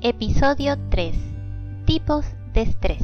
[0.00, 1.16] Episodio 3.
[1.84, 3.02] Tipos de estrés.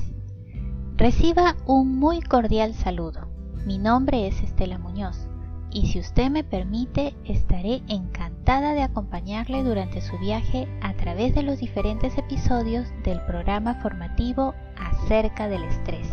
[0.96, 3.28] Reciba un muy cordial saludo.
[3.66, 5.28] Mi nombre es Estela Muñoz
[5.74, 11.42] y si usted me permite estaré encantada de acompañarle durante su viaje a través de
[11.42, 16.03] los diferentes episodios del programa formativo acerca del estrés.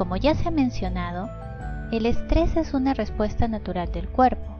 [0.00, 1.28] Como ya se ha mencionado,
[1.92, 4.56] el estrés es una respuesta natural del cuerpo.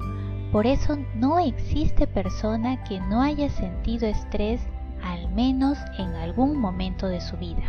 [0.52, 4.60] Por eso no existe persona que no haya sentido estrés
[5.02, 7.62] al menos en algún momento de su vida.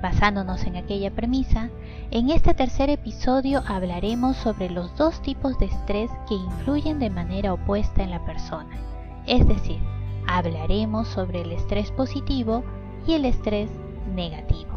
[0.00, 1.68] Basándonos en aquella premisa,
[2.10, 7.52] en este tercer episodio hablaremos sobre los dos tipos de estrés que influyen de manera
[7.52, 8.78] opuesta en la persona.
[9.26, 9.78] Es decir,
[10.26, 12.64] hablaremos sobre el estrés positivo
[13.06, 13.70] y el estrés
[14.14, 14.72] negativo.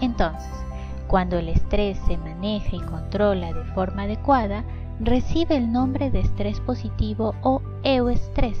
[0.00, 0.67] Entonces,
[1.08, 4.64] cuando el estrés se maneja y controla de forma adecuada,
[5.00, 8.60] recibe el nombre de estrés positivo o euestrés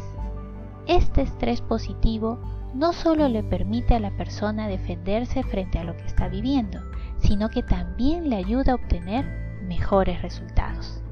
[0.88, 2.38] este estrés positivo
[2.72, 6.80] no solo le permite a la persona defenderse frente a lo que está viviendo,
[7.18, 9.26] sino que también le ayuda a obtener
[9.62, 11.02] mejores resultados.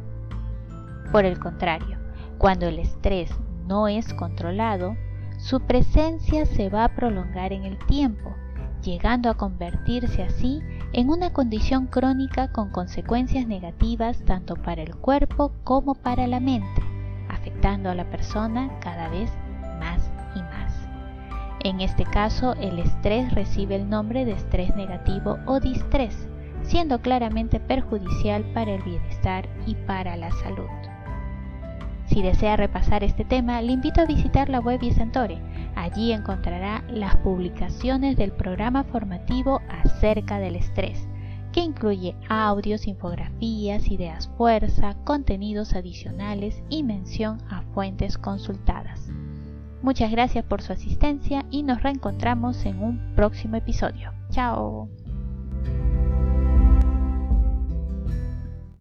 [1.13, 1.99] Por el contrario,
[2.39, 3.31] cuando el estrés
[3.67, 4.97] no es controlado,
[5.37, 8.35] su presencia se va a prolongar en el tiempo,
[8.87, 15.53] llegando a convertirse así en una condición crónica con consecuencias negativas tanto para el cuerpo
[15.65, 16.83] como para la mente,
[17.29, 19.31] afectando a la persona cada vez
[19.81, 20.73] más y más.
[21.65, 26.29] En este caso, el estrés recibe el nombre de estrés negativo o distrés,
[26.63, 30.96] siendo claramente perjudicial para el bienestar y para la salud.
[32.07, 35.39] Si desea repasar este tema, le invito a visitar la web Santore.
[35.75, 41.09] Allí encontrará las publicaciones del programa formativo acerca del estrés,
[41.53, 49.11] que incluye audios, infografías, ideas fuerza, contenidos adicionales y mención a fuentes consultadas.
[49.83, 54.13] Muchas gracias por su asistencia y nos reencontramos en un próximo episodio.
[54.31, 54.89] Chao.